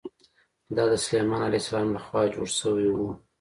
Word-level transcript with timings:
دا 0.75 0.83
د 0.91 0.93
سلیمان 1.05 1.41
علیه 1.47 1.61
السلام 1.63 1.89
له 1.95 1.99
خوا 2.05 2.21
جوړ 2.33 2.47
شوی 2.59 2.87
و. 2.91 2.97